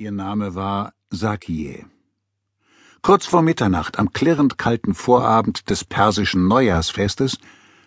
[0.00, 1.84] Ihr Name war Sakie.
[3.02, 7.38] Kurz vor Mitternacht, am klirrend kalten Vorabend des persischen Neujahrsfestes,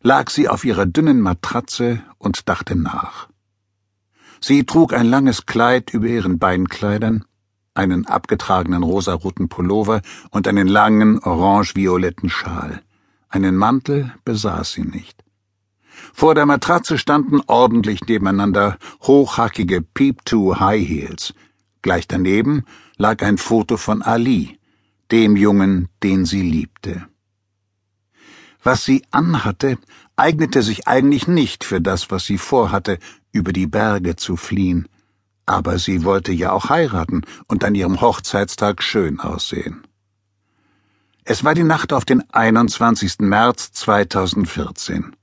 [0.00, 3.28] lag sie auf ihrer dünnen Matratze und dachte nach.
[4.40, 7.26] Sie trug ein langes Kleid über ihren Beinkleidern,
[7.74, 10.00] einen abgetragenen rosaroten Pullover
[10.30, 12.80] und einen langen orange-violetten Schal.
[13.28, 15.22] Einen Mantel besaß sie nicht.
[16.14, 21.34] Vor der Matratze standen ordentlich nebeneinander hochhackige Peep-to High Heels,
[21.82, 22.64] Gleich daneben
[22.96, 24.58] lag ein Foto von Ali,
[25.10, 27.06] dem Jungen, den sie liebte.
[28.62, 29.78] Was sie anhatte,
[30.16, 32.98] eignete sich eigentlich nicht für das, was sie vorhatte,
[33.32, 34.88] über die Berge zu fliehen,
[35.46, 39.82] aber sie wollte ja auch heiraten und an ihrem Hochzeitstag schön aussehen.
[41.24, 43.18] Es war die Nacht auf den 21.
[43.20, 45.14] März 2014.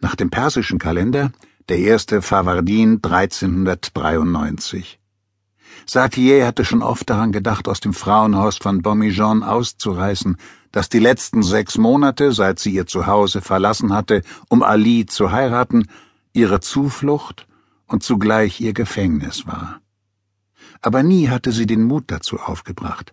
[0.00, 1.32] Nach dem persischen Kalender
[1.68, 4.99] der erste Favardin 1393.
[5.86, 10.36] Satie hatte schon oft daran gedacht, aus dem Frauenhaus von Bomijon auszureißen,
[10.72, 15.88] das die letzten sechs Monate, seit sie ihr Zuhause verlassen hatte, um Ali zu heiraten,
[16.32, 17.46] ihre Zuflucht
[17.86, 19.80] und zugleich ihr Gefängnis war.
[20.80, 23.12] Aber nie hatte sie den Mut dazu aufgebracht.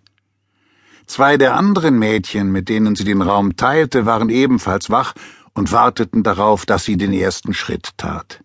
[1.06, 5.14] Zwei der anderen Mädchen, mit denen sie den Raum teilte, waren ebenfalls wach
[5.54, 8.44] und warteten darauf, dass sie den ersten Schritt tat.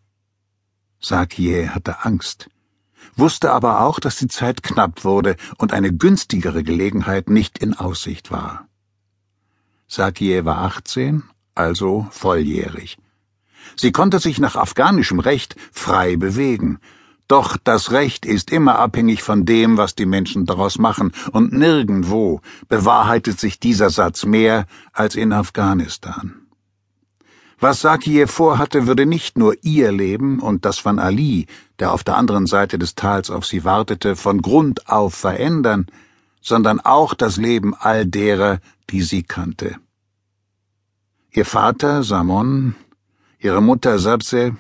[1.00, 2.50] Sakie hatte Angst
[3.16, 8.32] wusste aber auch, dass die Zeit knapp wurde und eine günstigere Gelegenheit nicht in Aussicht
[8.32, 8.68] war.
[9.88, 11.24] Sakie war 18,
[11.56, 12.98] also volljährig.
[13.76, 16.80] Sie konnte sich nach afghanischem Recht frei bewegen,
[17.28, 22.42] doch das Recht ist immer abhängig von dem, was die Menschen daraus machen, und nirgendwo
[22.68, 26.43] bewahrheitet sich dieser Satz mehr als in Afghanistan.
[27.60, 31.48] Was Sakie vorhatte, würde nicht nur ihr Leben und das von Ali,
[31.80, 35.88] der auf der anderen Seite des Tals auf sie wartete, von Grund auf verändern,
[36.42, 39.78] sondern auch das Leben all derer, die sie kannte.
[41.32, 42.76] Ihr Vater Samon,
[43.40, 44.56] ihre Mutter Sabse,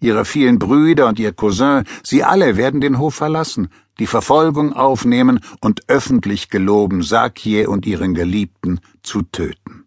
[0.00, 3.68] ihre vielen Brüder und ihr Cousin, sie alle werden den Hof verlassen,
[3.98, 9.77] die Verfolgung aufnehmen und öffentlich geloben, Sakie und ihren Geliebten zu töten.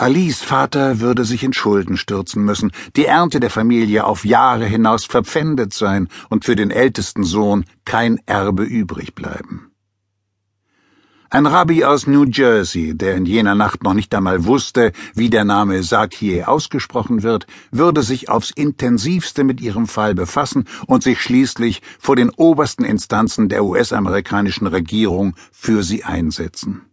[0.00, 5.04] Alis Vater würde sich in Schulden stürzen müssen, die Ernte der Familie auf Jahre hinaus
[5.04, 9.72] verpfändet sein und für den ältesten Sohn kein Erbe übrig bleiben.
[11.28, 15.44] Ein Rabbi aus New Jersey, der in jener Nacht noch nicht einmal wusste, wie der
[15.44, 21.82] Name Sakie ausgesprochen wird, würde sich aufs intensivste mit ihrem Fall befassen und sich schließlich
[21.98, 26.86] vor den obersten Instanzen der US-amerikanischen Regierung für sie einsetzen.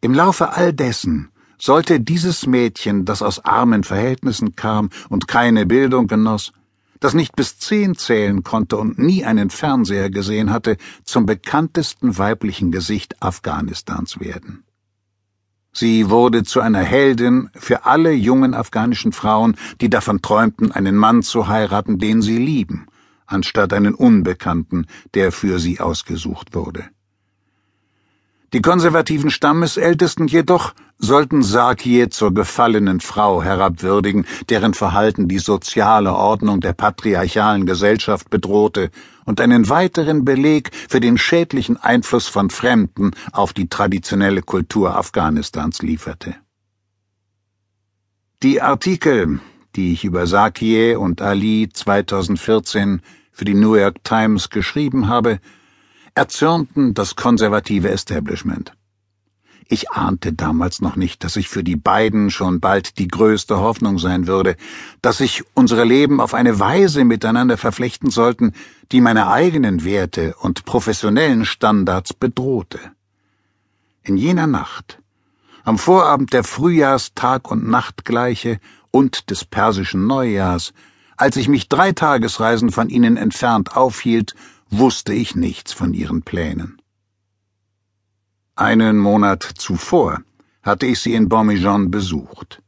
[0.00, 6.06] Im Laufe all dessen sollte dieses Mädchen, das aus armen Verhältnissen kam und keine Bildung
[6.06, 6.52] genoss,
[7.00, 12.72] das nicht bis zehn zählen konnte und nie einen Fernseher gesehen hatte, zum bekanntesten weiblichen
[12.72, 14.64] Gesicht Afghanistans werden.
[15.76, 21.22] Sie wurde zu einer Heldin für alle jungen afghanischen Frauen, die davon träumten, einen Mann
[21.22, 22.86] zu heiraten, den sie lieben,
[23.26, 26.84] anstatt einen Unbekannten, der für sie ausgesucht wurde.
[28.54, 36.60] Die konservativen Stammesältesten jedoch sollten Sakie zur gefallenen Frau herabwürdigen, deren Verhalten die soziale Ordnung
[36.60, 38.92] der patriarchalen Gesellschaft bedrohte
[39.24, 45.82] und einen weiteren Beleg für den schädlichen Einfluss von Fremden auf die traditionelle Kultur Afghanistans
[45.82, 46.36] lieferte.
[48.44, 49.40] Die Artikel,
[49.74, 55.40] die ich über Sakie und Ali 2014 für die New York Times geschrieben habe,
[56.14, 58.72] erzürnten das konservative Establishment.
[59.66, 63.98] Ich ahnte damals noch nicht, dass ich für die beiden schon bald die größte Hoffnung
[63.98, 64.56] sein würde,
[65.00, 68.52] dass sich unsere Leben auf eine Weise miteinander verflechten sollten,
[68.92, 72.78] die meine eigenen Werte und professionellen Standards bedrohte.
[74.02, 75.00] In jener Nacht,
[75.64, 78.60] am Vorabend der Frühjahrstag und Nachtgleiche
[78.90, 80.74] und des persischen Neujahrs,
[81.16, 84.34] als ich mich drei Tagesreisen von ihnen entfernt aufhielt
[84.78, 86.80] wusste ich nichts von ihren Plänen.
[88.56, 90.22] Einen Monat zuvor
[90.62, 92.62] hatte ich sie in Bormijon besucht.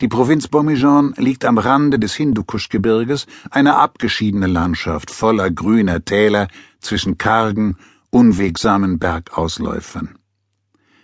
[0.00, 6.48] Die Provinz Bormijon liegt am Rande des Hindukuschgebirges, eine abgeschiedene Landschaft voller grüner Täler
[6.80, 7.76] zwischen kargen,
[8.10, 10.16] unwegsamen Bergausläufern.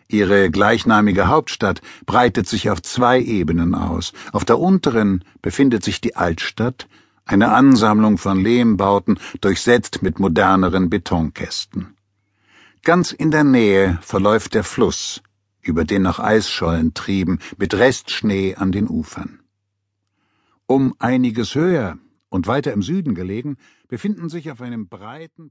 [0.09, 4.13] Ihre gleichnamige Hauptstadt breitet sich auf zwei Ebenen aus.
[4.33, 6.89] Auf der unteren befindet sich die Altstadt,
[7.27, 11.97] eine Ansammlung von Lehmbauten, durchsetzt mit moderneren Betonkästen.
[12.83, 15.23] Ganz in der Nähe verläuft der Fluss,
[15.61, 19.41] über den noch Eisschollen trieben, mit Restschnee an den Ufern.
[20.67, 23.57] Um einiges höher und weiter im Süden gelegen,
[23.89, 25.45] befinden sich auf einem breiten